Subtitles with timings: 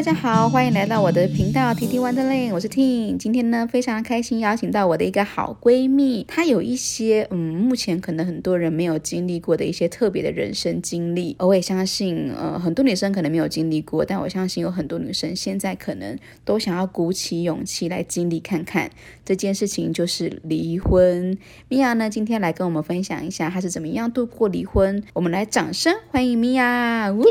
[0.00, 3.18] 大家好，欢迎来到我的频道 TT Wonderland，我是 Ting。
[3.18, 11.36] 今天呢，非常开心邀请到我的一个好闺蜜，她有一些嗯，目前可能很多人没有经历过的一些特别的人生经历。
[11.38, 18.90] 我也相信，呃，很多女生可能没有经历过，但我相信有很多女生现在可能都想要鼓起勇气来经历看看
[19.22, 21.36] 这件事情，就是离婚。
[21.68, 25.02] 米娅呢，今天来跟我们分享一下她是怎么样度过离婚。
[25.12, 27.12] 我们来掌声欢迎米娅！
[27.12, 27.22] 呜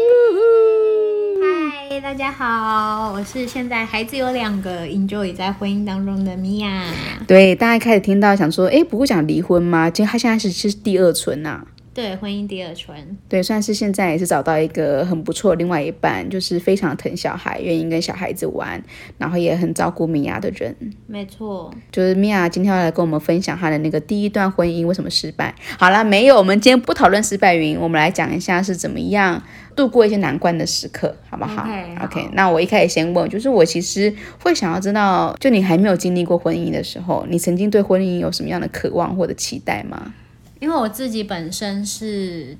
[1.41, 6.83] 嗨，大家好，我是现在孩子有两个，enjoy 在婚姻当中的米娅。
[7.25, 9.89] 对，大家开始听到想说，哎，不会讲离婚吗？
[9.89, 11.65] 其实他现在是是第二春呐、啊。
[11.93, 12.95] 对，婚姻第二春。
[13.27, 18.81] 对，算是现在也是找到一个很不错的另外一半，就是非常疼小孩，愿意跟小孩子玩，
[19.17, 20.75] 然后也很照顾米娅的人。
[21.07, 25.53] 没错，就是米娅今天要来跟我们分享她的那个第一段婚姻为什么失败。
[25.77, 29.41] 好了，没有，我们今天不讨论失败原因，我们来讲一下是怎么样
[29.79, 31.65] 度过一些难关的时刻，好不好
[32.03, 34.13] ？OK，, 那我一开始先问，就是我其实
[34.43, 40.13] 会想要知道，就你还没有经历过婚姻的时候，你曾经对婚姻有什么样的渴望或者期待吗？
[40.59, 42.57] 因为我自己本身是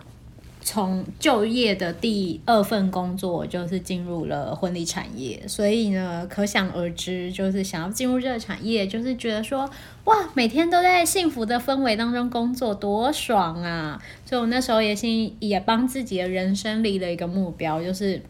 [0.71, 9.67] 从就业的第二份工作就是进入了婚礼产业，所以呢，可想而知，就是想要进入这个产业，就是觉得说，
[10.03, 13.99] 哇，每天都在幸福的氛围当中工作，多爽啊！
[14.23, 18.21] 所以我那时候也心也帮自己的人生立了一个目标，就是。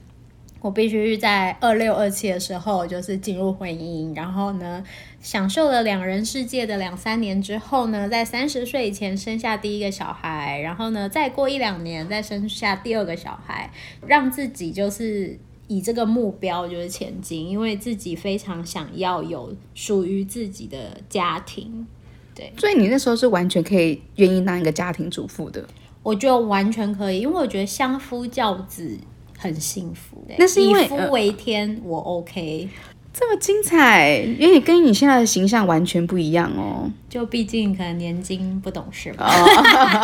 [0.61, 4.83] 我必须在二六二七的时候，就是进入婚姻，然后呢，
[5.21, 13.71] 享受了两人世界的两三年之后呢，在三十岁以前生下第一个小孩，然后呢，再过一两年再生下第二个小孩，
[14.05, 21.87] 让自己就是以这个目标就是前进，因为自己非常想要有属于自己的家庭。
[22.35, 25.65] 对，所以你那时候是完全可以愿意当一个家庭主妇的？
[26.03, 28.97] 我就完全可以，因为我觉得相夫教子。
[29.41, 32.67] 很幸福，那是因为以夫为天，呃、我 OK，
[33.13, 36.91] 这么精彩，因为跟你现在的形象完全不一样哦。
[37.09, 39.25] 就毕竟可能年轻不懂事吧，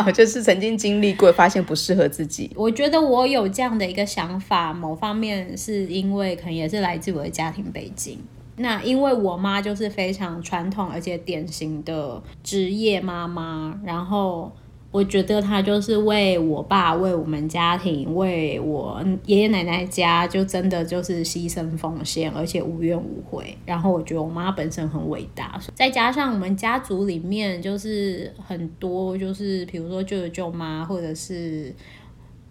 [0.06, 2.50] 哦、 就是曾经经历过，发现不适合自己。
[2.56, 8.18] 我觉得我有这样的一个想法，某方面是因为可能也是来自我的家庭背景。
[8.56, 14.50] 那因为我妈就是非常传统而且典型的职业妈妈，然后。
[14.96, 23.58] 我觉得他就是为我爸、为我们家庭、为我爷爷奶奶家，就真的就是牺牲奉献，而且无怨无悔。
[23.66, 31.76] 然后我觉得我妈本身很伟大，再加上我们家族里面就是很多，就是比如说舅舅舅妈，或者是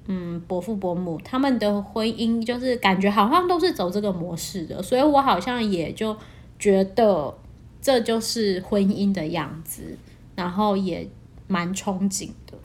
[0.07, 6.15] 嗯伯父伯母，他们的婚姻就是感觉好像都是走这个模式的，所以我好像也就
[6.59, 7.35] 觉得
[7.81, 9.97] 这就是婚姻的样子，
[10.37, 11.09] 然后也。
[11.47, 12.59] 蛮憧憬的，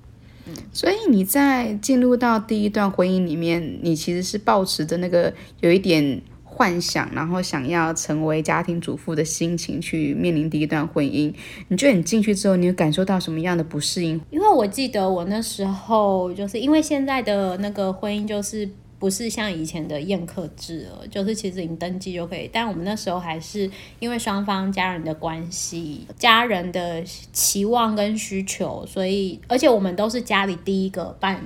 [0.47, 11.33] 嗯，所以你在进入到第一段婚姻里面，你其实是抱持着那个有一点幻想，然后想要成为家庭主妇的心情去面临第一段婚姻。
[11.67, 14.19] 你觉得你进去之后，你有感受到什么样的不适应？
[14.31, 18.69] 因为我记得我那时候就是因为现在的那个婚姻就是。
[18.99, 22.49] 不是像以前的宴客制了，就是其实你登记就可以。
[22.51, 27.01] 但我们那时候还是因为双方家人的关系、家人的
[27.31, 31.41] 期望跟需求，所以而且我们都是家里第一个办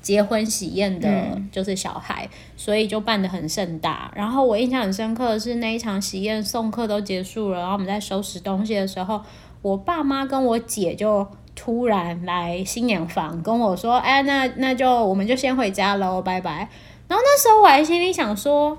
[0.00, 4.10] 结婚喜宴的，就是小孩，嗯、所以就办得很盛大。
[4.14, 9.20] 然后我印象很深刻的是那一场喜宴送客都结束了，然后我们在收拾东西的时候，
[9.60, 16.68] 我爸妈跟我姐就突然来新娘房跟我说：“哎，那那就我们就先回家喽，拜拜。”
[17.08, 18.78] 然后那时候我还心里想说，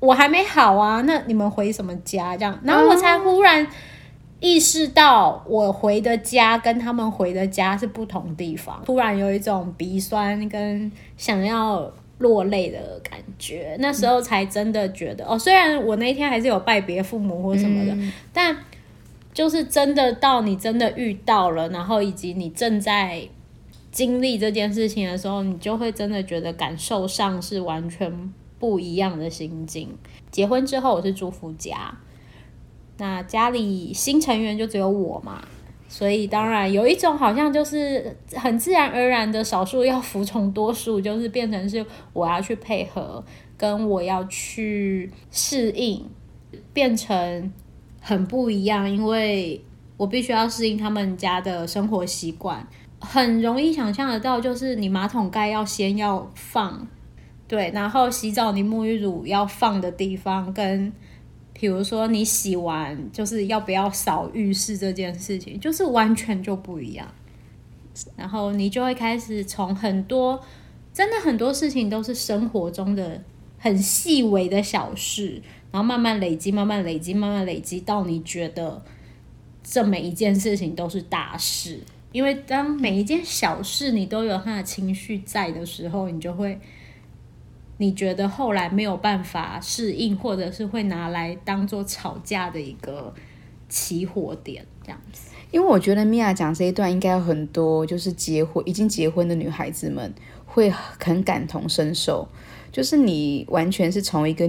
[0.00, 2.58] 我还没好啊，那你们回什么家这样？
[2.64, 3.66] 然后我才忽然
[4.40, 13.76] 意识到，我回的家跟他们回的家是不同地方，突然有一种鼻酸跟想要落泪的感觉。
[13.78, 18.56] 那时候才真的觉得，哦，虽然我那天还是有拜别父母或什么的，嗯、但
[19.32, 23.28] 就是真的到你真的遇到了，然后以及你正在。
[23.90, 29.86] 经历这件事情的时候，你就会真的觉得感受上是完全不一样的心境。
[30.30, 31.94] 结婚之后，我是住夫家，
[32.96, 35.46] 那家里新成员就只有我嘛，
[35.90, 41.84] 所以当然有一种好像就是很自然而然的少数要服从多数，就是变成是
[42.14, 43.22] 我要去配合，
[43.58, 46.02] 跟我要去适应，
[46.72, 47.52] 变成
[48.02, 49.64] 很不一样，因为
[49.96, 52.66] 我必须要适应他们家的生活习惯。
[53.00, 56.86] 很容易想象得到，就是你马桶盖要先要放，
[57.48, 60.92] 对，然后洗澡你沐浴乳要放的地方，跟
[61.52, 67.06] 比如说你洗完就是要不要扫浴室这件事情，就是完全就不一样。
[68.16, 70.40] 然后你就会开始从很多，
[70.94, 73.20] 真的很多事情都是生活中的
[73.58, 78.80] 很细微的小事，然后慢慢累积，慢慢累积，慢慢累积，到你觉得
[79.64, 81.80] 这每一件事情都是大事。
[82.12, 86.60] 因为当每一件小事你都有他的情绪在的时候，你就会，
[87.78, 93.14] 你觉得后来没有办法适应，或者是会拿来当做吵架的一个
[93.66, 95.30] 起火点，这样子。
[95.50, 100.12] 因为我觉得米娅讲这一段，应该有很多就是结婚已经结婚的女孩子们
[100.44, 102.28] 会很感同身受。
[102.70, 104.46] 就是你完全是从一个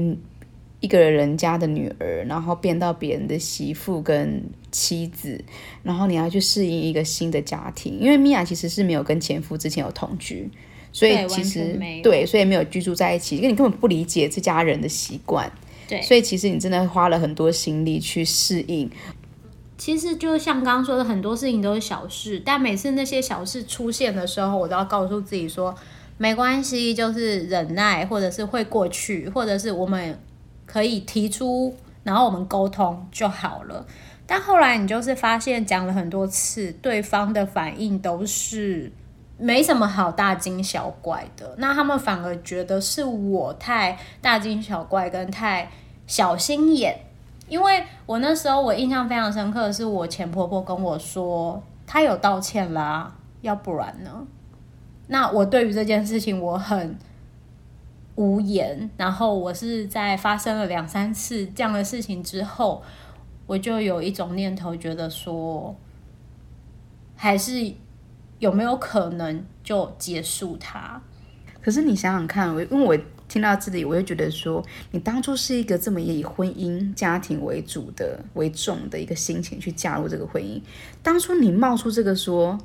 [0.84, 5.42] 一个人家的女儿，然后变到别人的媳妇跟妻子，
[5.82, 7.98] 然后你要去适应一个新的家庭。
[8.02, 10.52] 因为米娅其实是没有跟前夫之前有同居，
[10.92, 15.50] 所以其实对，所以没有居住在一起，因为你根本不理解这家人的习惯。
[15.88, 18.92] 对，所以其实你真的花了很多心力去适应。
[19.78, 25.74] 其实就像刚刚说的，很多事情都是小事，但每次那些小事出现的时候，我都要告诉自己说。
[26.16, 30.18] 没关系，就是忍耐，或者是会过去，或者是我们
[30.66, 33.86] 可以提出，然后我们沟通就好了。
[34.26, 38.92] 但后来你就是发现，讲了很多次，对方的反应都是
[39.38, 41.54] 没什么好大惊小怪的。
[41.58, 45.70] 那他们反而觉得是我太大惊小怪，跟太
[46.08, 46.98] 小心眼。
[47.50, 54.26] 因为我那时候我印象非常深刻的是，我前婆婆跟我说，她有道歉啦，要不然呢？
[55.08, 56.98] 那我对于这件事情我很
[58.16, 62.84] 无言，然后我是在发生了两三次这样的事情之后，
[63.48, 65.76] 我就有一种念头，觉得说，
[67.16, 67.74] 还是
[68.40, 71.02] 有没有可能就结束它？
[71.62, 80.62] 可是你想想看，我因为我听到这里，我就觉得说，你当初是一个这么以婚姻家庭为主的为重的一个心情去加入这个婚姻，
[81.02, 82.60] 当初你冒出这个说。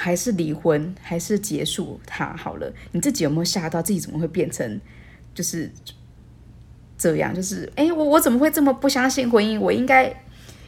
[0.00, 2.72] 还是离婚，还是结束他好了？
[2.92, 3.98] 你自己有没有吓到自己？
[3.98, 4.80] 怎么会变成
[5.34, 5.68] 就是
[6.96, 7.34] 这样？
[7.34, 9.58] 就是哎，我我怎么会这么不相信婚姻？
[9.58, 10.14] 我应该。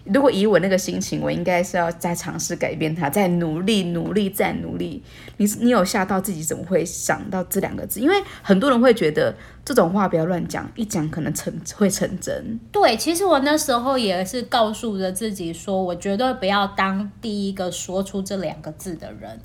[0.05, 5.03] 如果以我那个心情，我应该是要再尝试改变他，再努力努力再努力。
[5.37, 6.43] 你你有吓到自己？
[6.43, 8.01] 怎么会想到这两个字？
[8.01, 12.59] 因为很多人会觉得这种话不要乱讲，一讲可能成会成真。
[12.73, 19.39] 对，其实我那时候也是告诉着自己说，我绝对不要当第一个说出这两个字的人。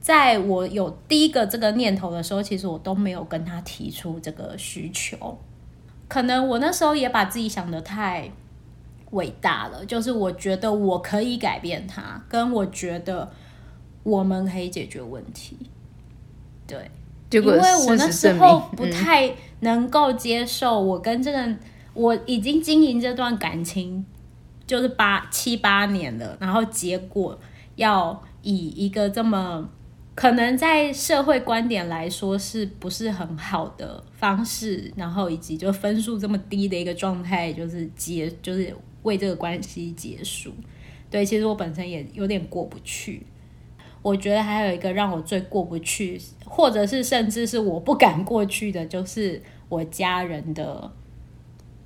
[0.00, 5.38] 在我有第一个这个念头的时候，其实我都没有跟他提出这个需求。
[6.06, 8.30] 可能我那时候也把自己想得太。
[9.12, 13.30] 伟大了，就是我觉得我可以改变他，跟我觉得
[14.02, 15.56] 我们可以解决问题。
[16.66, 16.90] 对，
[17.30, 21.58] 因为我那时候不太能够接受，我跟这个、嗯、
[21.94, 24.04] 我已经经营这段感情
[24.66, 27.38] 就是八七八年了，然后结果
[27.76, 29.66] 要以一个这么
[30.14, 38.76] 可能在社会观点来说是不是很好的方式，然后以及就分数这么低的一个状态，就是结就是。
[39.02, 40.52] 为这个关系结束，
[41.10, 43.22] 对，其实我本身也有点过不去。
[44.02, 50.90] 我觉得还有一个让我最过不去，或者是甚至是我不敢过去的，就是我家人的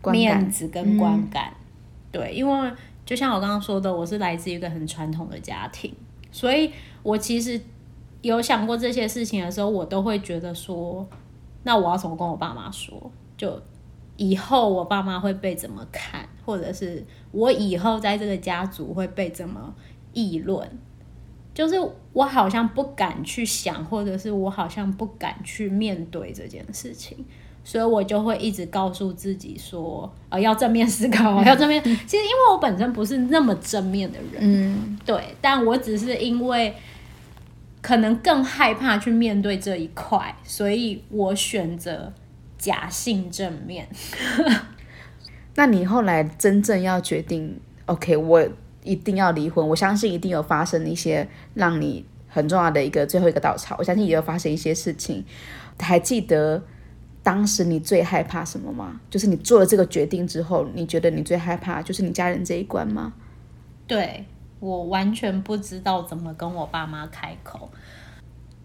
[0.04, 1.20] 面子跟观感。
[1.20, 1.56] 观感嗯、
[2.12, 2.72] 对，因为
[3.06, 5.92] 就像我刚刚说的，我是来自一个很传统的家庭，
[6.30, 6.70] 所以
[7.02, 7.60] 我其实
[8.20, 11.06] 有想过这些事情的时候，我都会觉得说，
[11.62, 13.10] 那我要怎么跟我爸妈说？
[13.36, 13.60] 就。
[14.16, 19.74] 以后我爸妈会被怎么看，或者是我以后在这个家族会被怎么
[20.12, 20.68] 议论？
[21.54, 21.74] 就是
[22.12, 27.24] 我好像不敢去想，或者是我好像不敢去面对这件事情，
[27.64, 31.82] 所以我就会一直告诉自己说，呃，要正面思考，要正面。
[31.82, 36.74] 其实因为我本身不是那么正面的人，嗯，对，但我只是因为
[37.80, 42.12] 可能更害怕去面对这一块，所以我选择。
[42.62, 43.88] 假性正面，
[45.56, 48.48] 那你后来真正要决定，OK，我
[48.84, 49.68] 一定要离婚。
[49.68, 53.74] 我相信一定有发生一些让你很重要的一个最后一个稻草。
[53.80, 55.24] 我相信也有发生一些事情。
[55.80, 56.62] 还记得
[57.24, 59.00] 当时你最害怕什么吗？
[59.10, 63.12] 就是你做了这个决定之后，你觉得你最害怕就是你家人这一关吗？
[63.88, 64.24] 对，
[64.60, 67.68] 我完全不知道怎么跟我爸妈开口。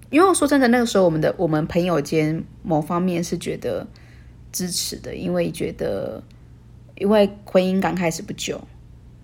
[0.10, 3.86] 因为我说真的，那个时候我们的我们朋友间某方面是觉得
[4.52, 6.24] 支持的，因为觉得
[6.96, 8.60] 因为婚姻刚开始不久，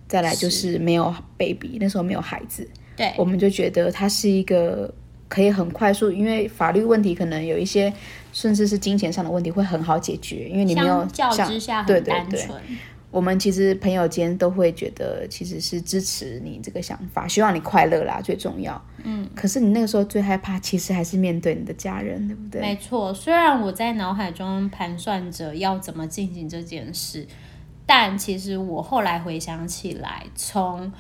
[0.08, 4.94] 再来就是没有 baby，那时候没有孩子，对，我们就觉得他是一个
[5.30, 7.92] 可以很快速，因为法律问题可能有一些，
[8.32, 12.78] 甚至是金钱上的问题会很好解决，因为你没有相较之下很单纯，对对对，
[13.14, 18.84] 我们其实朋友间都会觉得，其实是支持你这个想法，希望你快乐啦，最重要。
[19.04, 22.60] 嗯，可是你那个时候最害怕，其实还是面对你的家人，对不对？
[22.60, 27.28] 没错，虽然我在脑海中盘算着要怎么进行这件事，
[27.86, 30.92] 但其实我后来回想起来，从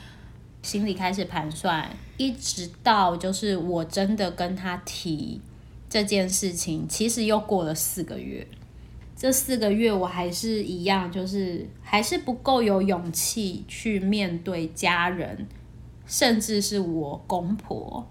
[0.61, 5.41] 心里开始盘算，一直到就是我真的跟他提
[5.89, 8.45] 这件事情，其实又过了四个月。
[9.23, 15.47] 这四个月我还是一样，就是还是不够有勇气去面对家人，
[16.05, 18.05] 甚至是我公婆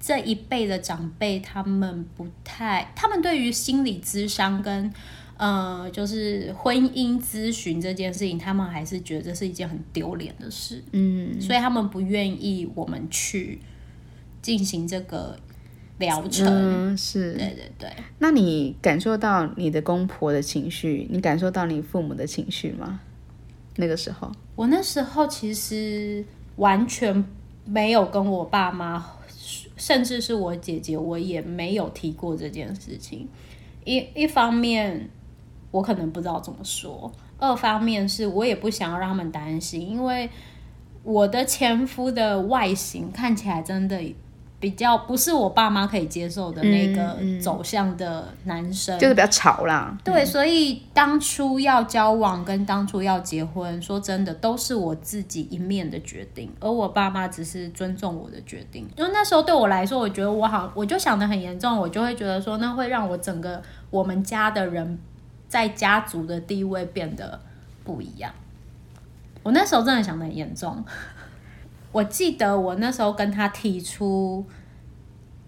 [0.00, 4.92] 这一辈的长辈，他们不太，他们对于心理咨商跟
[5.36, 13.60] 呃，就是婚姻咨询这件事情，他们还是觉得这是一件很丢脸的事，嗯，所以他们不愿意我们去
[14.42, 15.38] 进行这个。
[15.98, 16.46] 疗程、
[16.92, 17.88] 嗯、是，对对对。
[18.18, 23.00] 那你感受到你的公婆的情绪，你感受到你父母的情绪吗？
[23.76, 26.24] 那个时候，我那时候其实
[26.56, 27.24] 完全
[27.64, 29.04] 没有跟我爸妈，
[29.76, 33.28] 甚至是我姐姐，我也没有提过这件事情。
[33.84, 35.08] 一一方面，
[35.70, 40.28] 我可能不知道怎么说；二方面是我也不想要让他们担心，因为
[41.04, 44.02] 我的前夫的外形看起来真的。
[44.64, 49.94] 比较不是我爸妈可以接受的那个走向的男生，嗯嗯、就是比较吵啦。
[50.02, 58.88] 对，嗯、所以当初要交往跟当初要结婚，说真的都是我自己一面的决定，而我爸妈只是尊重我的决定。
[58.96, 64.98] 因为那时候对我来说，我觉得我好，我就想的很严重，我就会觉得说，那会让我整个我们家的人
[65.46, 67.38] 在家族的地位变得
[67.84, 68.32] 不一样。
[69.42, 70.82] 我那时候真的想的很严重。
[71.94, 74.44] 我记得我那时候跟他提出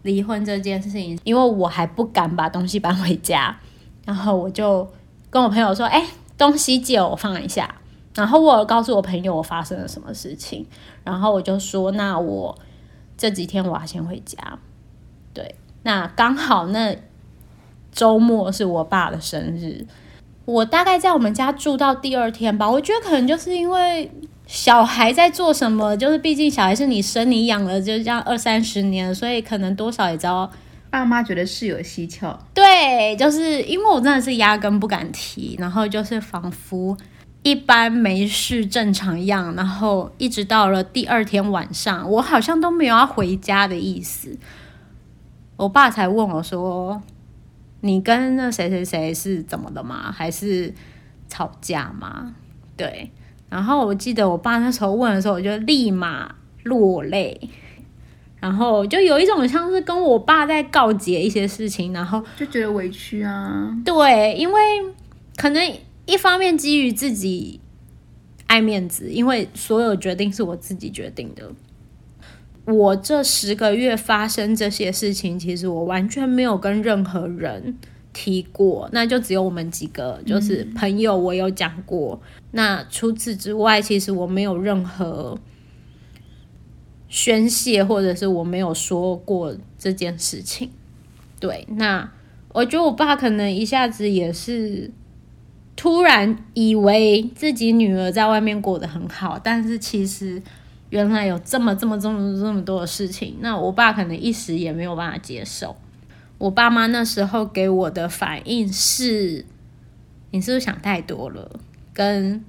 [0.02, 3.58] 离婚这件事情，因为我还不敢把东西搬回家，
[4.04, 4.88] 然后我就
[5.28, 6.06] 跟我朋友说：“哎、
[6.38, 7.74] 东西借我放一下。”
[8.14, 10.64] 然后我告诉我朋友我发生了什么事情，
[11.02, 12.56] 然后我就说：“那我
[13.18, 14.38] 这几天我要先回家。”
[15.34, 16.96] 对，那刚好那
[17.90, 19.84] 周末是我爸的生日，
[20.44, 22.70] 我大概在我们家住到第二天吧。
[22.70, 24.08] 我觉得可能就是因为。
[24.46, 25.96] 小孩在做什么？
[25.96, 30.50] 就是毕竟小孩是你生你养了，就这样二三十年，所以可能多少也知道。
[30.88, 32.38] 爸妈觉得事有蹊跷。
[32.54, 36.96] 对，就是因为我真的是压根不敢提，然后就是仿佛
[37.42, 44.38] 一般没事正常一样，然后一直到了第二天晚上，我好像都没有要回家的意思。
[45.56, 47.02] 我爸才问我说
[47.82, 50.12] ：“你跟那谁谁谁是怎么了吗？
[50.12, 50.72] 还是
[51.28, 52.32] 吵架吗？”
[52.76, 53.10] 对。
[53.48, 56.34] 然后我记得我爸那时候问的时候，我就立马
[56.64, 57.38] 落泪，
[58.40, 63.74] 然后就有一种像是跟我爸在告解一些事情，然后就觉得委屈啊。
[63.84, 64.60] 对，因为
[65.36, 65.72] 可能
[66.06, 67.60] 一方面基于自己
[68.48, 71.50] 爱面子，因为所有决定是我自己决定的。
[72.66, 77.78] 我这十个月发生这些事情，其实我完全没有跟任何人
[78.16, 82.18] 提过，那就只有我们几个，就是朋友，我有讲过。
[82.22, 85.38] 嗯、那除此之外，其实我没有任何
[87.10, 90.70] 宣泄，或者是我没有说过这件事情。
[91.38, 92.10] 对，那
[92.54, 94.90] 我觉得我爸可能一下子也是
[95.76, 100.42] 突然以为自己女儿在外面过得很好，但是其实
[100.88, 105.76] 原来有这么这么这么这么多的事情，那我爸可能一时也没有办法接受。
[106.38, 109.44] 我爸妈那时候给我的反应是：
[110.30, 111.50] 你是不是想太多了？
[111.94, 112.44] 跟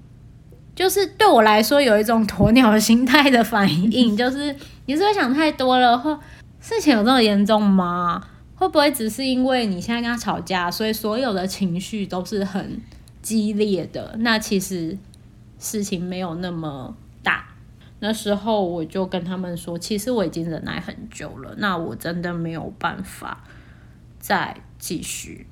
[0.76, 5.98] 就是对我来说有一种鸵鸟心态的反应，就是你是不是想太多了？
[5.98, 6.20] 或
[6.60, 8.22] 事情有这么严重吗？
[8.56, 12.82] 会不会只是因为你现在跟他吵架，所以所有的情绪都是很
[13.22, 14.16] 激烈的？
[14.20, 14.98] 那其实
[15.60, 17.46] 事情没有那么大。
[18.00, 23.44] 那时候我就跟他们说，其实我已经忍耐很久了，那我真的没有办法。
[24.20, 25.46] 再继续，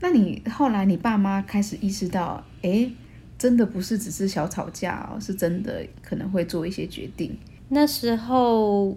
[0.00, 2.90] 那你后来你爸妈开始意识到，哎，
[3.38, 7.36] 真的不是只是小吵架哦，是真的可能会做一些决定。
[7.68, 8.96] 那时候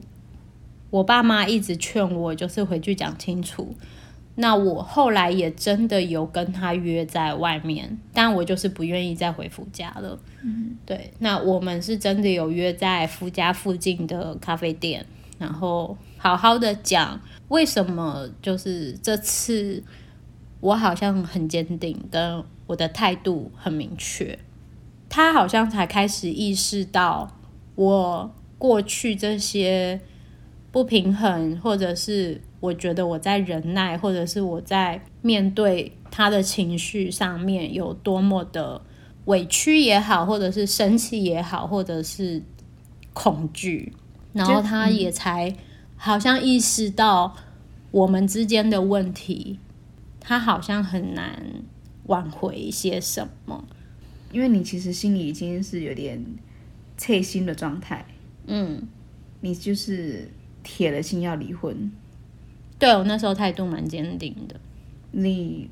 [0.89, 3.75] 我爸妈一直劝我，就是回去讲清楚。
[4.37, 10.19] 那我后来也真的有跟他约在外面，但我就是不愿意再回夫家了。
[10.43, 11.13] 嗯，对。
[11.19, 15.05] 那我们是真的有约在夫家附近的咖啡店，
[15.39, 17.19] 然后好好的讲。
[17.49, 19.83] 为什么就是这次
[20.59, 24.37] 我好像很坚定，跟我的态度很明确，
[25.07, 27.31] 他好像才开始意识到
[27.75, 30.01] 我过去这些
[30.71, 38.81] 不平衡，或者是我觉得我在忍耐，或者是我在面对他的情绪上面有多么的
[39.25, 42.41] 委屈也好，或者是生气也好，或者是
[43.13, 43.93] 恐惧，
[44.33, 45.55] 然后他也才
[45.97, 47.35] 好像意识到
[47.91, 49.59] 我们之间的问题，
[50.19, 51.41] 他好像很难
[52.07, 53.65] 挽回一些什么。
[54.31, 56.23] 因为你其实心里已经是有点
[56.97, 58.05] 脆心的状态，
[58.47, 58.87] 嗯，
[59.41, 60.29] 你就是
[60.61, 61.91] 铁了心要离婚。
[62.77, 64.55] 对，我那时候态度蛮坚定的。
[65.11, 65.69] 你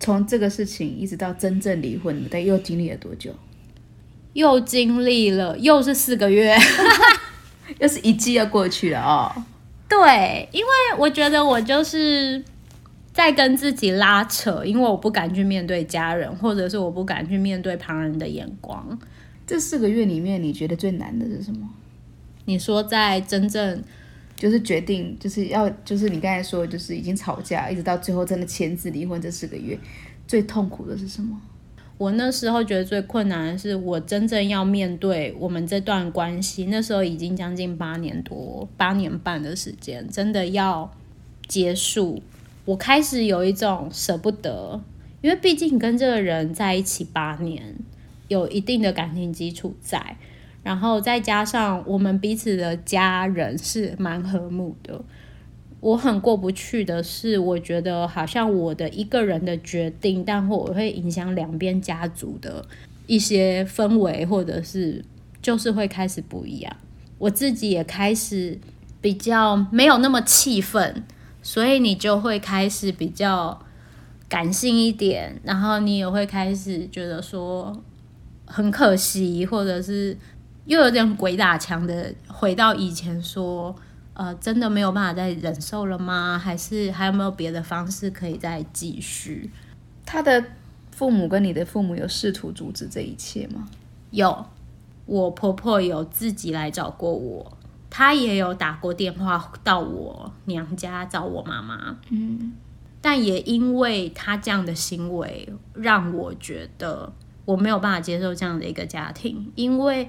[0.00, 3.32] 从这个事情一直到真正离婚，但又经历了多久？
[4.32, 6.56] 又经历了，又是四个月，
[7.78, 9.44] 又是一季要过去了哦。
[9.88, 12.42] 对，因为我觉得我就是
[13.12, 18.98] 在跟自己拉扯，因为我不敢去面对家人，或者是我不敢去面对旁人的眼光。
[19.46, 21.68] 这四个月里面，你觉得最难的是什么？
[22.44, 23.82] 你说在真正。
[24.34, 29.78] 就是决定，就是要，就是你刚才说，就是已经吵架，一直到最后真的签字离婚这四个月，
[30.26, 31.40] 最痛苦的是什么？
[31.98, 40.90] 我那时候觉得最困难的是，我真正要面对我们这段关系，那时候已经将近八年多，八年半的时间，真的要
[41.46, 42.22] 结束，
[42.64, 44.80] 我开始有一种舍不得，
[45.20, 47.76] 因为毕竟跟这个人在一起八年，
[48.28, 50.16] 有一定的感情基础在。
[50.64, 55.04] 然后再加上我们彼此的家人是蛮和睦的，
[55.82, 62.64] 我很过不去的是，我觉得好像我的一个人的决定，但会会影响两边家族的
[63.08, 65.04] 一些氛围，或者是
[65.42, 66.76] 就是会开始不一样。
[67.18, 68.56] 我自己也开始
[69.00, 71.02] 比较没有那么气愤，
[71.42, 73.60] 所以你就会开始比较
[74.28, 77.82] 感性一点，然后你也会开始觉得说
[78.46, 80.16] 很可惜，或者是。
[80.64, 83.74] 又有点鬼打墙的回到以前说，
[84.14, 86.38] 呃，真的没有办法再忍受了吗？
[86.38, 89.50] 还是还有没有别的方式可以再继续？
[90.04, 90.44] 他的
[90.90, 93.66] 父母跟你的父母有试图阻止这一切吗？
[94.10, 94.44] 有，
[95.06, 97.56] 我婆婆有自己来找过我，
[97.88, 101.96] 她也有打过电话到我娘家找我妈妈。
[102.10, 102.52] 嗯，
[103.00, 107.10] 但也因为她这样的行为，让我觉得
[107.46, 110.06] 我没有办法接受这样的一个家庭，因为。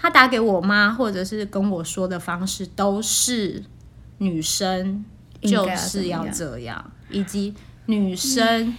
[0.00, 3.62] 他打给我妈，或者是跟我说的方式，都是
[4.16, 5.04] 女生
[5.42, 8.74] 就是要这样，以及女生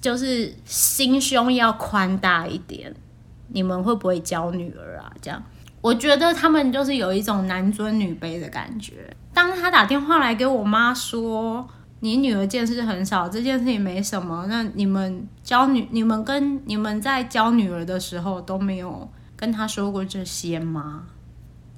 [0.00, 2.94] 就是心胸要宽大一点。
[3.48, 5.12] 你们会不会教女儿啊？
[5.20, 5.42] 这样，
[5.80, 9.16] 我觉得他们就是有一种男尊女卑的感觉。
[9.34, 11.68] 当他打电话来给我妈说
[12.00, 19.08] ：“你女儿见识很少，这件事情没什么。”那你们教女，你们跟你们在教女儿的时候都没有。
[19.36, 21.04] 跟他说过这些吗？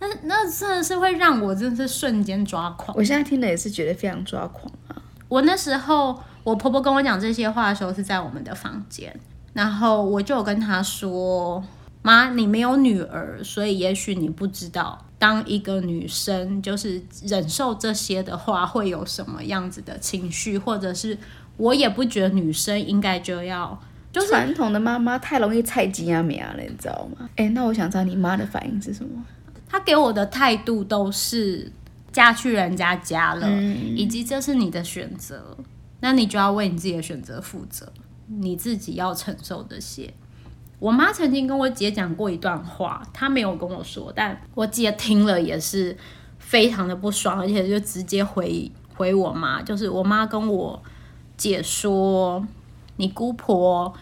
[0.00, 2.96] 那那真的是会让我真的是瞬间抓狂。
[2.96, 4.94] 我现在听了也是觉得非常抓狂啊！
[5.26, 9.12] 我那时候我婆婆跟我讲这些话的时候是在我们的房间，
[9.54, 11.60] 然后我就有跟她说
[12.02, 21.18] ：“妈，你没有女儿，所以也许你不知道，当一个女生就是忍受这些的话会有什么样子的情绪，或者是
[21.56, 23.76] 我也不觉得女生应该就要。”
[24.18, 27.28] 就是传统的妈妈太容易菜鸡啊苗了，你知道吗？
[27.36, 29.24] 哎，那我想知道你妈的反应是什么？
[29.68, 31.70] 她给我的态度都是
[32.10, 35.56] 嫁去人家家了，嗯、以及这是你的选择，
[36.00, 37.92] 那你就要为你自己的选择负责，
[38.26, 40.12] 你自己要承受这些。
[40.78, 45.96] 我妈曾经跟我姐讲过一段话，她没有跟我说，但我姐听了也是
[46.38, 50.82] 非常的不爽，而且就直接回回我妈，就是我妈跟我
[51.36, 52.44] 姐说。
[53.00, 53.94] 你姑婆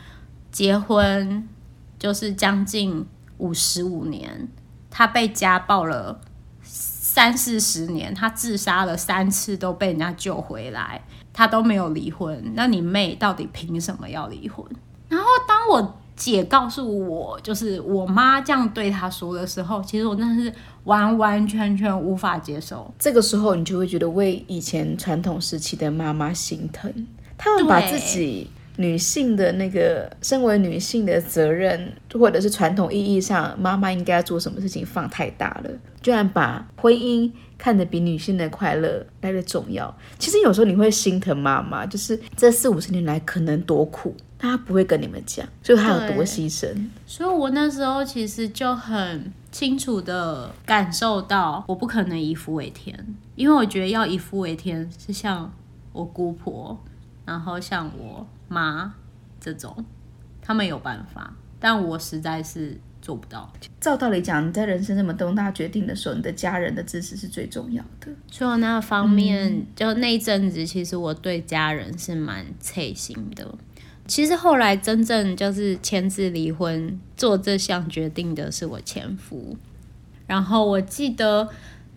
[0.57, 1.47] 结婚
[1.99, 3.05] 就是将近
[3.37, 4.49] 五十五年，
[4.89, 6.19] 他被家暴了
[6.63, 11.03] 三四十年，他自杀了三次都被人家救回来，
[11.35, 12.53] 他都没有离婚。
[12.55, 14.65] 那你妹到底凭什么要离婚？
[15.11, 20.51] 然后当我姐告诉我，就是我妈这样对她说的时候，其实我真的是
[20.85, 22.91] 完完全全无法接受。
[22.99, 28.51] 这个时候，你就会觉得为以前传统时期的妈妈心疼，他们把自己。
[28.77, 35.71] 女性的那个身为女性的责任，或者是传统意义上妈妈应该要做什么事情放太大了，
[36.03, 39.95] 居然把婚姻看得比女性的快乐来得重要。
[40.19, 46.69] 其实有时候你会心疼妈妈，就是这四五十年来可能多苦，但她不会跟你们讲，就她有多牺牲。
[47.07, 55.51] 所以我那时候其实就很清楚的感受到，我不可能以夫为天，因为我觉得要以夫为天是像
[55.95, 56.79] 我姑婆，
[57.25, 58.27] 然后像我。
[58.49, 58.95] 妈，
[59.41, 59.85] 这种
[60.41, 63.53] 他们有办法，但我实在是做不到。
[63.81, 68.09] 照道理讲，你在人生这么重大决定的时候，你的家人的支持是最重要的。
[68.31, 73.55] 所以那个方面，嗯、就那一阵子，其实我对家人是蛮贴心的。
[74.07, 79.57] 其实后来真正就是签字离婚做这项决定的是我前夫。
[80.29, 81.49] 然后我记得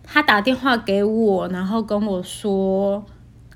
[0.02, 3.04] 他打电话给我，然后跟我说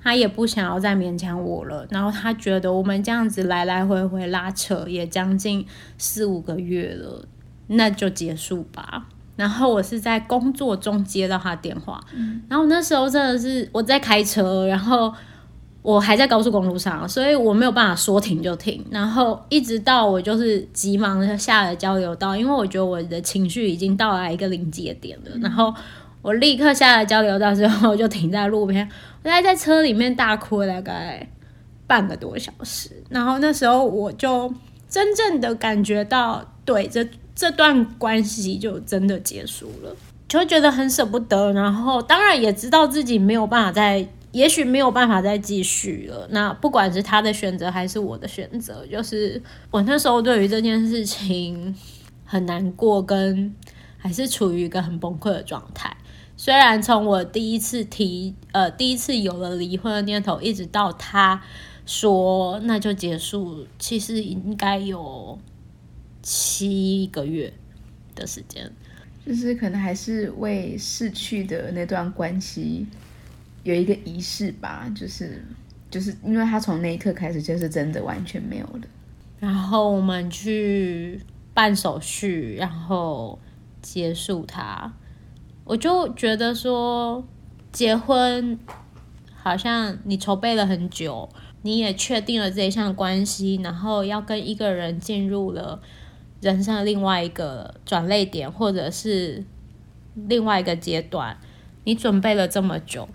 [0.05, 1.85] 他也不想要再勉强我了。
[1.91, 5.67] 然后他觉得我们这样子来来回回拉扯也将近
[5.99, 7.27] 四五个月了，
[7.67, 9.07] 那就结束吧。
[9.35, 15.13] 然后我是在工作中接到他电话，嗯、然后那时候真的是我在开车，然后。
[15.85, 18.83] 我还在高速公路上，所以我没有办法说停就停。
[18.91, 25.33] 然后一直到我就是急忙的下了交流道，因为我觉得我的情绪已经到达一个临界点了。
[25.43, 25.75] 然后
[26.25, 28.89] 我立刻下了交流道之后，就停在路边，
[29.23, 31.29] 我在在车里面大哭了大概
[31.87, 32.91] 半个多小时。
[33.11, 34.51] 然后那时候我就
[34.89, 39.95] 真正的感觉到，对，这这段关系就真的结束了，
[40.27, 41.53] 就觉得很舍不得。
[41.53, 44.09] 然后当然也知道自己没有办法再。
[44.33, 46.27] 也许没有办法再继续了。
[46.31, 51.73] 那不管是他的选择还是我的选择，就是我那时候对于这件事情
[52.25, 53.55] 很难过，跟
[53.97, 55.97] 还是处于一个很崩溃的状态。
[56.45, 61.43] 虽然从我第一次提，呃，第一次有了离婚的念头，一直到他
[61.87, 65.39] 说那就结束，其实应该有
[66.23, 67.51] 七个月
[68.15, 68.71] 的时间，
[69.25, 72.87] 就是可能还是为逝去的那段关系。
[73.63, 75.43] 有一个仪式吧，就是
[75.91, 78.83] 就是因为他从那一刻开始就是真的完全没有了。
[79.41, 81.19] 然后我们去
[81.55, 83.39] 办手续，然后
[83.81, 84.93] 结束它。
[85.65, 87.25] 我就觉得说，
[87.73, 88.59] 结婚
[89.35, 91.29] 好像你筹备了很久，
[91.63, 95.81] 你也确定了这一项关系，然后要跟一个人进入了
[96.41, 99.43] 人生的另外一个转捩点，或者是
[100.15, 101.39] 另外一个阶段，
[101.85, 103.09] 你准备了这么久。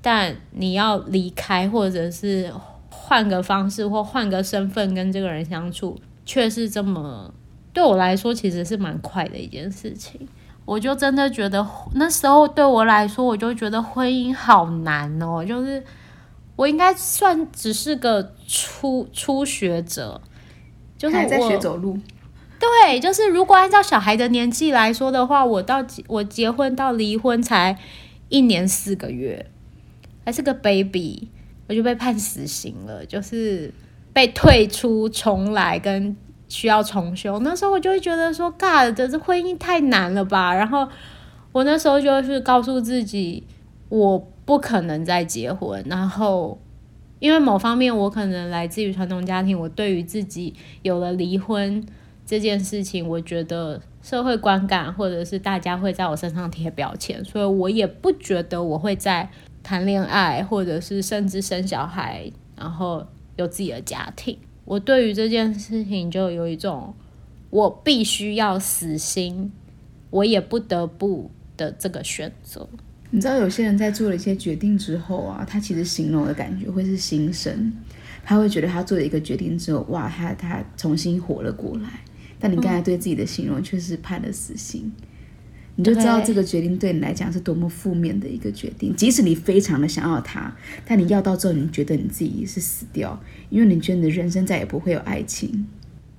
[0.00, 2.52] 但你要离开，或者是
[2.90, 7.32] 换个方式或换个身份跟这个人相处，却是这么
[7.72, 10.26] 对我来说，其实是蛮快的一件事情。
[10.64, 15.44] 我就真的觉得那时候对我来说，我就觉得婚姻好难哦。
[15.44, 15.82] 就是
[16.56, 20.20] 我应该算只是个初初学者，
[20.96, 21.98] 就是我还在学走路。
[22.58, 27.76] 对，就是如果按照小孩的年纪来说的话，我到我结婚到离婚才
[28.28, 29.46] 一年四个月。
[30.24, 31.28] 还是个 baby，
[31.66, 33.74] 我就被判死刑了，就是
[34.12, 36.16] 被退出、重来跟
[36.52, 37.38] 需要重修。
[37.38, 40.54] 那时候我就会觉得说，God，这婚姻太难了吧？
[40.54, 40.86] 然后
[41.52, 43.44] 我那时候就是告诉自己，
[43.88, 45.82] 我不可能再结婚。
[45.86, 46.60] 然后
[47.18, 51.84] 因为某方面，我可能来自于传统家庭，我对于自己有了离婚
[52.26, 59.30] 这件事情，我觉得社会观感或者是大家会在我身上贴标签，所以我也不觉得我会在。
[59.64, 66.94] 谈恋爱，或者是甚至生小孩，然后有自己的家庭，我对于这件事情就有一种
[67.50, 69.50] 我必须要死心，
[70.10, 72.68] 我也不得不的这个选择。
[73.10, 77.72] 你知道，有些人在做了一些决定之后啊，他其实形容的感觉会是心生，
[78.24, 82.00] 他会觉得他做了一个决定之后，哇，他他重新活了过来。
[82.38, 84.90] 但你刚才对自己的形容却是判了死刑。
[84.96, 85.08] 嗯
[85.74, 88.94] 你就知道这个决定对你来讲是多么负面的一个决定。
[88.94, 90.54] 即使你非常的想要他，
[90.84, 95.66] 但你要到之后，你觉得你自己是死掉，因为你觉得你的人生再也不会有爱情。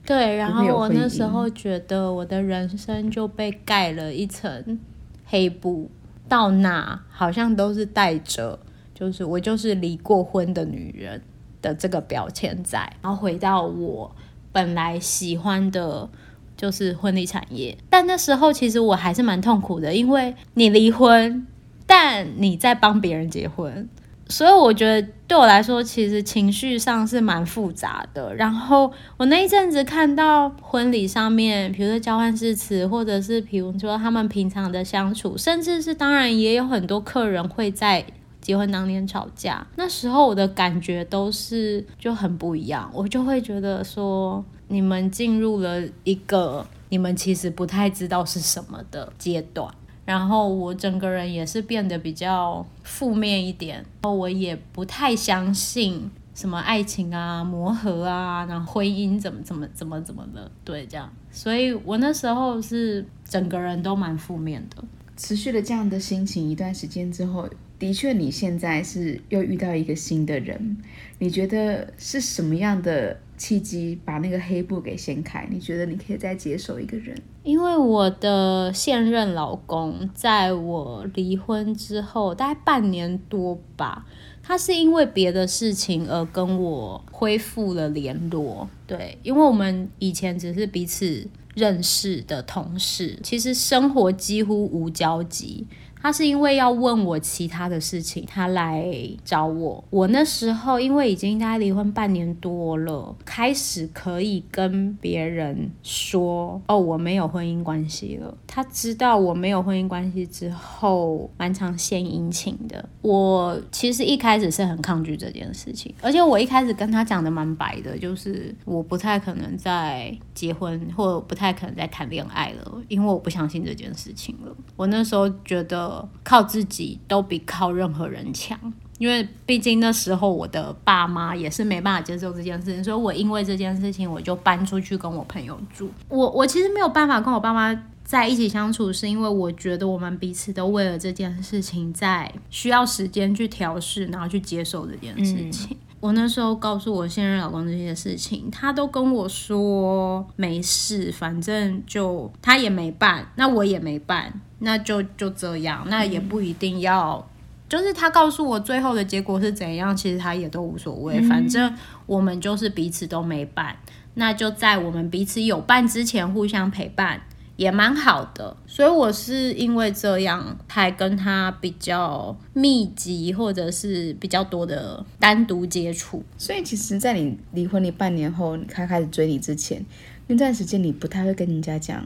[0.03, 4.79] 对，然后我那时候觉得我的人生就被盖了一层
[5.25, 5.91] 黑布，
[6.27, 8.59] 到哪好像都是带着，
[8.95, 11.21] 就是我就是离过婚的女人
[11.61, 14.15] 的这个标签在，然后回到我
[14.51, 16.09] 本来喜欢的。
[16.55, 21.45] 就是婚礼产业，但那时候其实我还是蛮痛苦的，因为你离婚，
[21.85, 23.89] 但你在帮别人结婚，
[24.29, 28.33] 所以我觉得对我来说，其实情绪上是蛮复杂的。
[28.35, 38.05] 然后我那一阵子看到婚礼上面，比如说交换誓词，或者是比如说他们平常的相处，甚至是当然也有很多客人会在
[38.39, 44.43] 结婚当天吵架，那时候我的感觉都是就很不一样，我就会觉得说。
[44.73, 49.71] 你们进入了一个你们其实不太知道是什么的阶段，
[50.03, 64.83] 然后我整个人也是变得比较负面一点，我也不太相信什么爱情啊、磨合啊，然后婚姻怎么怎么怎么怎么的，对，这样，所以我那时候是整个人都蛮负面的，
[65.15, 67.47] 持续了这样的心情一段时间之后，
[67.83, 70.77] 的确你现在是又遇到一个新的人，
[71.19, 73.17] 你觉得是什么样的？
[73.35, 77.13] 契机把那个黑布给掀开，你觉得你可以再接受一个人？
[77.43, 84.05] 因为我的现任老公在我离婚之后大概半年多吧，
[84.41, 88.69] 他是因为别的事情而跟我恢复了联络。
[88.87, 95.67] 对，因为我们以前只是彼此认识的同事，其实生活几乎无交集。
[96.03, 99.81] 他是因为要问我其他的事情，他来找我。
[99.89, 108.37] 我那时候因为已经大概离婚半年多了，开始可以跟别人说哦，我没有婚姻关系了。
[108.45, 112.83] 他知道我没有婚姻关系之后，蛮常献殷勤的。
[113.01, 124.53] 我其实一开始是很抗拒这件事情，而且我一开始跟他讲的蛮白的，就是我不太可能再结婚，或不太可能再谈恋爱了，因为我不相信这件事情了。
[124.75, 125.92] 我那时候觉得。
[126.23, 128.57] 靠自己都比靠任何人强，
[128.97, 135.89] 因为毕竟那时候我的爸妈也是没办法接受这件事情，所以我因为这件事情我就搬出去跟我朋友住。
[136.07, 145.69] 我我其实没有办法跟我爸妈在一起相处，是因为我觉得我们彼此都为了这件事情在需要时间去调试，然后去接受这件事情。
[145.71, 145.77] 嗯。
[146.03, 154.33] 我那时候告诉我现任老公这些事情，他都跟我说没事，反正就他也没办，那我也没办。
[154.59, 157.23] 那就就这样，那也不一定要，嗯、
[157.69, 161.73] 就是他告诉我最后的结果是怎样，其实他也都无所谓，嗯、反正
[162.05, 163.77] 我们就是彼此都没办，
[164.15, 167.21] 那就在我们彼此有办之前互相陪伴，
[167.55, 168.55] 也蛮好的。
[168.65, 176.23] 所以我是因为这样才跟他比较密集，或者是比较多的单独接触。
[176.37, 179.85] 所以其实，在你离婚你半年后，他开始追你之前，
[180.27, 182.03] 那段时间你不太会跟人家讲。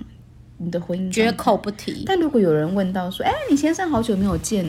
[0.59, 2.03] 你的婚姻绝口不提。
[2.07, 4.65] 但如果有人问到说：“哎，你先生好久没有见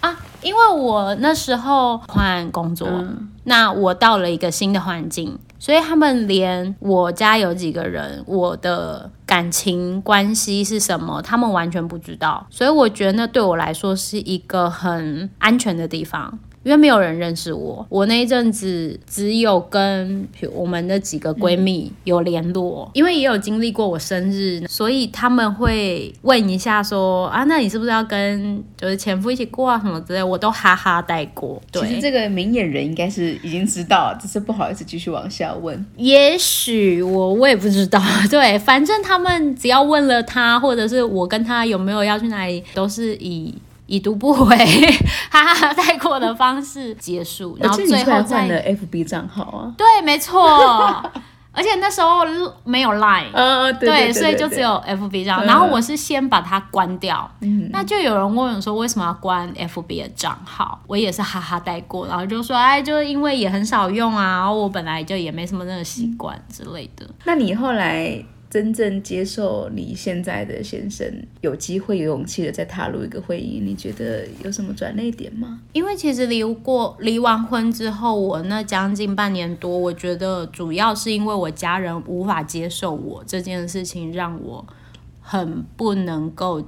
[0.00, 12.46] 啊？”因为我那时候换工作，嗯、那我到了一个新的环境，所以他们连我家有几个人，我的感情关系是什么，他们完全不知道。
[12.50, 16.38] 所以我觉得那对我来说是一个很安全的地方。
[16.64, 31.60] 因为没有人认识我，我那一阵子只有跟我们的几个闺蜜有联络，嗯、因为也有经历过我生日，所以他们会问一下说啊，那你是不是要跟就是前夫一起过啊什么之类，我都哈哈带过。
[31.72, 35.84] 对，其实这个明眼人应该是已经知道，只是不好意思继续往下问。
[35.96, 43.52] 也许我我也不知道， 对，反正他们只要问了他，或者是我跟他有没有要去哪里，都是以。
[43.92, 44.56] 已读不回，
[45.30, 50.42] 哈哈，带过的方式结束，然后最后换了 FB 账号啊，对，没错，
[51.52, 52.20] 而且那时候
[52.64, 67.06] 没有 Line， 呃，对，对，对，对，对，所以就只有 FB 账号，然后我是先把它关掉，嗯，那就有人问我说为什么要关 FB 的账号，我也是哈哈带过，然后就说哎，就是因为也很少用啊，然后我本来就也没什么那个习惯之类的。
[67.24, 68.24] 那你后来？
[68.52, 71.10] 真正接受你现在的先生，
[71.40, 75.62] 有机会有勇气的再踏入一个婚姻，你觉得有什么转捩点吗？
[75.72, 84.66] 因为其实离过离完婚之后，我那将近半年多，我觉得主要是因为我家人无法接受我这件事情，让我
[85.22, 86.62] 很不能够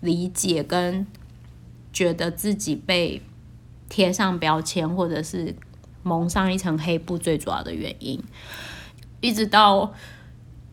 [0.00, 1.06] 理解，跟
[1.92, 3.22] 觉得自己被
[3.88, 5.54] 贴上标签，或者是
[6.02, 8.20] 蒙上一层黑布，最主要的原因，
[9.20, 9.94] 一直到。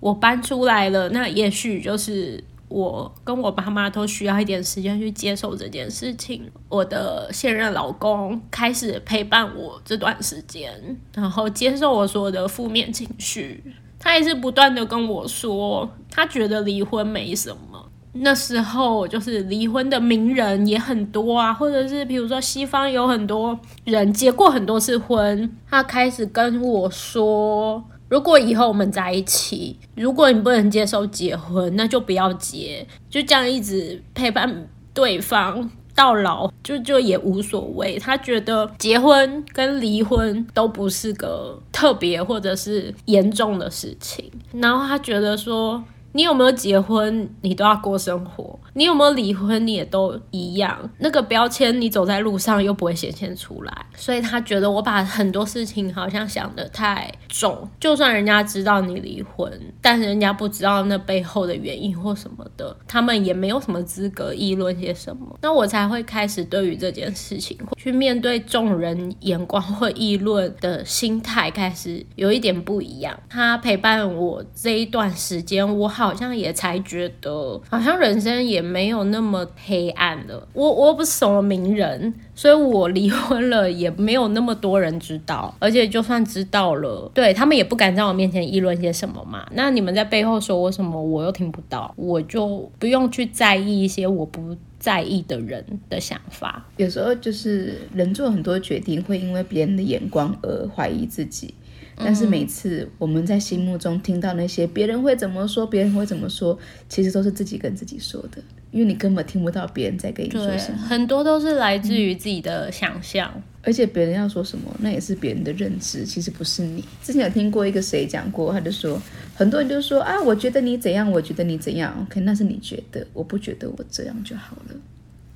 [0.06, 6.44] 我搬出来了，那也许就是我跟我爸妈都需要一点时间去接受这件事情。
[6.70, 10.72] 我的现任老公开始陪伴我这段时间，
[11.16, 13.64] 然后接受我所有的负面情绪。
[13.98, 17.90] 他也是不断的跟我说，他觉得离婚没什么。
[18.14, 27.84] 那时候就是离婚的名人也很多啊，或者是比如说西方有很多人结过很多次婚，他开始跟我说。
[28.08, 37.98] 如果以后我们在一起，如果你不能接受结婚，那就不要结，就这样一直陪伴对方到老，就就也无所谓。
[37.98, 45.84] 他觉得结婚跟离婚都不是个特别或者是严重的事情，然后他觉得说。
[46.16, 47.30] 你有没有结婚？
[47.42, 48.58] 你都要过生活。
[48.76, 49.66] 你有没有离婚？
[49.66, 50.78] 你也都一样。
[51.00, 53.74] 那个标签，你走在路上又不会显现出来。
[53.96, 57.68] 所以他觉得我把很多事情好像想得太重。
[57.80, 65.40] 就算人家知道你离婚，但是人家不知道那背后的原因或什么的，他们也没有什么资格议论些什么。
[65.42, 73.18] 那我才会开始对于这件事情去面对众人眼光或议论的心态开始有一点不一样。
[73.28, 75.96] 他陪伴我这一段时间，我。
[75.96, 80.48] 好像也才觉得，好像人生也没有那么黑暗了。
[80.54, 89.48] 我我又不是什么名人，所以我离婚了也没有那么多人知道，而且就算知道了，对他们也不敢在我面前议论些什么嘛。
[89.54, 96.66] 那你们在背后说我什么，我又听不到，我就不用去在意一些我不在意的人的想法。
[96.78, 101.54] 有时候就是人做很多决定，会因为别人的眼光而怀疑自己。
[101.98, 106.58] 但是每次我们在心目中听到那些别人会怎么说，别人会怎么说，
[106.90, 110.78] 其实都是自己跟自己说的，因为你根本听不到别人在跟你说什么。
[110.78, 116.84] 很多都是来自于自己的想象，嗯，而且别人要说什么，那也是别人的认知，其实不是你。
[117.02, 119.02] 之前有听过一个谁讲过，他就说，
[119.34, 124.76] 很多人就说啊，我觉得你怎样，我觉得你怎样，OK，那是你觉得，我不觉得我这样就好了。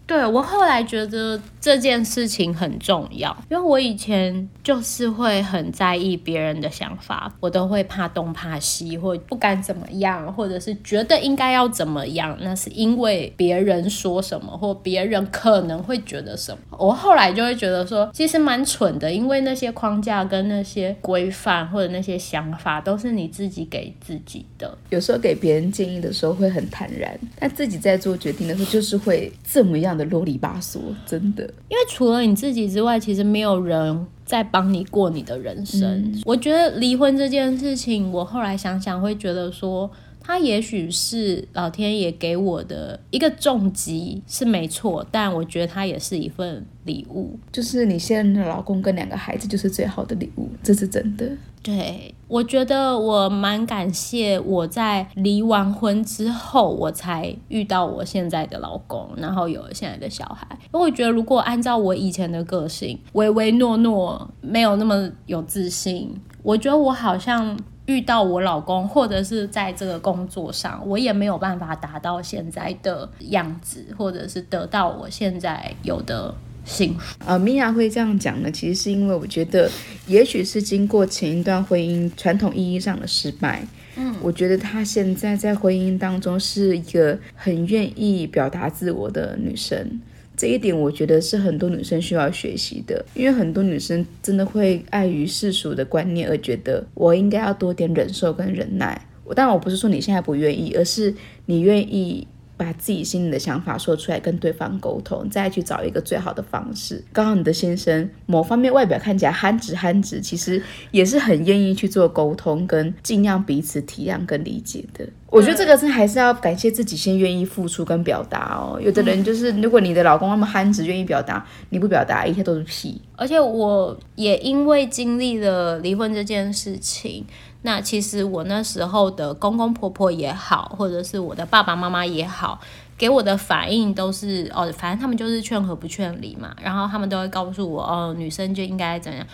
[0.09, 16.75] 对，我后来觉得这件事情很重要，因为我以前就是会很在意别人的想法，我都会怕东怕西，或不敢怎么样，或者是觉得应该要怎么样，那是因为别人说什么，或别人可能会觉得什么。
[16.79, 24.75] 我后来就会觉得说，其实蛮蠢的，因为那些框架跟那些规范或者那些想法都是你自己给自己的。
[24.89, 35.83] 有时候给别人建议的时候会很坦然，但自己在做决定的时候就是会这么样的啰里吧嗦，真的，因为除了你自己之外，其实没有人在帮你过你的人生。
[35.83, 36.21] 嗯。
[36.25, 51.29] 我觉得离婚这件事情，我后来想想会觉得说，他也许是老天爷给我的一个重击是没错，但我觉得他也是一份礼物，就是你现在的老公跟两个孩子就是最好的礼物，这是真的。
[51.61, 60.47] 对，我觉得我蛮感谢我在离完婚之后，我才遇到我现在的老公，然后有了现在的小孩。
[60.71, 76.31] 因为我觉得如果按照我以前的个性，唯唯诺诺，没有那么有自信，我觉得我好像遇到我老公，或者是在这个工作上，我也没有办法达到现在的样子，或者是得到我现在有的。
[76.69, 79.69] 幸福啊，米娅会这样讲呢，其实是因为我觉得，
[80.07, 83.65] 也许是经过前一段婚姻传统意义上的失败，
[83.97, 89.99] 嗯，我觉得她现在在婚姻当中是一个很愿意表达自我的女生，
[90.37, 101.13] 这一点我觉得是很多女生需要学习的，因为很多女生真的会碍于世俗的观念而觉得我应该要多点忍受跟忍耐，我当然我不是说你现在不愿意，而是
[101.47, 102.27] 你愿意。
[102.59, 107.01] 把自己心里的想法说出来，跟对方沟通，再去找一个最好的方式。
[107.13, 115.07] 刚好你的先生某方面外表看起来憨直憨直，其实也是很愿意去做沟通，跟尽量彼此体谅跟理解的。
[115.27, 118.81] 我觉得这个是还是要感谢自己先愿意付出跟表达哦。
[118.81, 122.99] 有的人就是，如果你的老公那么憨直，愿意表达，你不表达，一切都是屁。
[123.15, 127.25] 而且我也因为经历了离婚这件事情。
[127.61, 132.61] 那其实我那时候的公公婆婆也好，或者是我的爸爸妈妈也好，
[132.97, 136.55] 给我的反应都是哦，反正他们就是劝和不劝离嘛。
[136.63, 139.27] 然后他们都会告诉我哦，女生就应该怎样。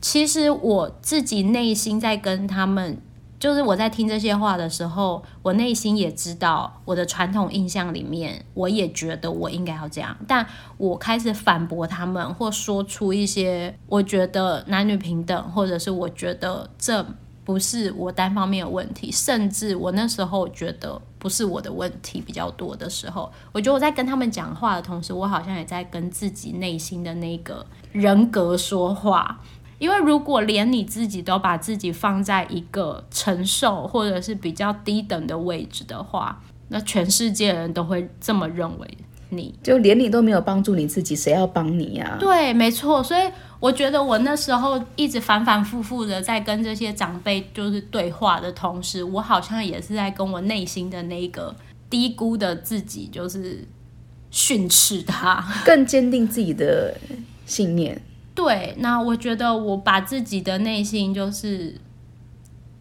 [0.00, 2.96] 其实我自己内心在跟他们，
[3.40, 10.16] 就是我在听这些话的时候，我内心也知道我的传统印象里面，我也觉得我应该要这样。
[10.28, 17.04] 但我开始反驳他们，或说出一些我觉得男女平等，或者是我觉得这。
[17.44, 29.40] 不是我单方面的问题，甚至我那时候觉得不是我的问题比较多的时候，我觉得我在跟他们讲话的同时，我好像也在跟自己内心的那个人格说话。
[29.78, 38.98] 因为如果连你自己都把自己放在一个承受或者是比较低等的位置的话，那全世界人都会这么认为。
[39.30, 42.16] 你就连你都没有帮助你自己，谁要帮你呀？
[42.20, 43.02] 对，没错。
[43.02, 43.22] 所以
[43.62, 51.54] 我觉得我那时候一直反反复复的在跟这些长辈就是对话的同时，我好像也是在跟我内心的那个
[51.88, 53.64] 低估的自己，就是
[54.32, 56.98] 训斥他， 更坚定自己的
[57.46, 58.02] 信念。
[58.34, 61.76] 对，那我觉得我把自己的内心就是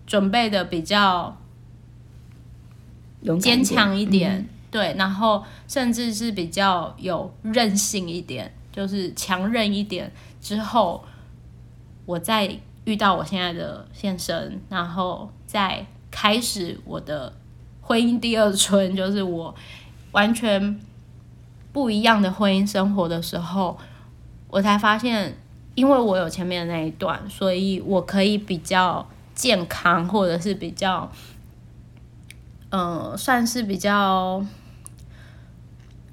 [0.07, 1.37] 准备的比较
[3.39, 4.49] 坚强一点。
[4.71, 10.11] 对，然后甚至是比较有韧性一点，就是强韧一点。
[10.41, 11.05] 之后，
[12.05, 17.31] 我再遇到我现在的先生，然后再开始我的
[17.79, 19.53] 婚姻第二春，就是我
[20.11, 20.79] 完全
[21.71, 23.77] 不一样的婚姻生活的时候，
[24.49, 25.37] 我才发现，
[25.75, 31.11] 因为我有前面的那一段，所以我可以比较健康，或者是比较，
[32.71, 34.43] 嗯、算是比较。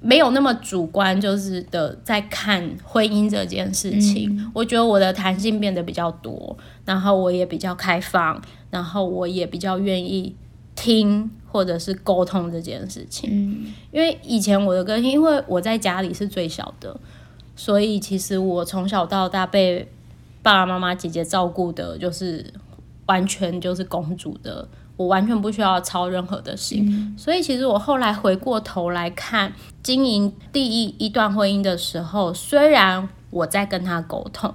[0.01, 8.41] 没有那么主观，就是的，在看婚姻这件事情，嗯，我觉得我的弹性变得比较多，然后我也比较开放，
[8.71, 10.35] 然后我也比较愿意
[10.77, 13.29] 听或者是沟通这件事情。
[13.33, 16.97] 嗯，因为以前我的个性，因为我在家里是最小的，
[17.57, 19.89] 所以其实我从小到大被
[20.43, 22.47] 爸爸妈妈、姐姐照顾的，就是
[23.07, 24.69] 完全就是公主的，
[24.99, 26.87] 我完全不需要操任何的心。
[26.91, 34.55] 嗯，所以其实我后来回过头来看经营第一一段婚姻的时候，虽然我在跟他沟通。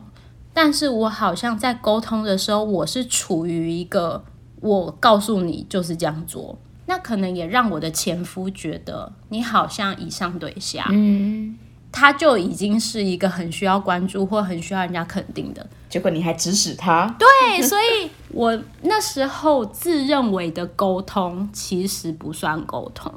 [0.56, 4.24] 但是我好像在沟通的时候，我是处于一个
[4.62, 11.58] 我告诉你就是这样做，那可能也让我的前夫觉得你好像以上对下，嗯，
[11.94, 23.14] 他就已经是一个很需要关注或很需要人家肯定的，结果你还指使他，对，所以我那时候自认为的沟通其实不算沟通，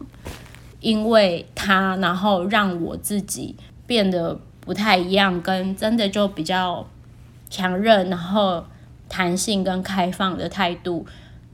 [0.79, 6.87] 因为他然后让我自己变得不太一样，跟真的就比较。
[7.49, 8.64] 强韧，然后
[9.09, 11.07] 弹性跟开放的态度，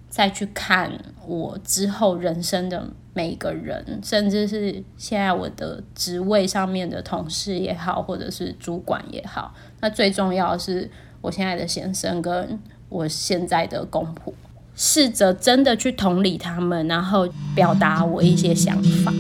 [0.09, 0.91] 再去看
[1.27, 9.55] 我之后人生的每一个人，甚至是现在我的职位上面的同事也好，或者是主管也好。
[9.81, 10.91] 那最重要的是
[11.21, 12.59] 我现在的先生跟
[12.89, 14.33] 我现在的公婆，
[14.75, 19.13] 试着真的去同理他们，然后表达我一些想法。